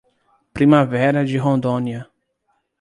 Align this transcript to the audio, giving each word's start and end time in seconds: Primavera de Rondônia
Primavera 0.53 1.23
de 1.23 1.37
Rondônia 1.37 2.09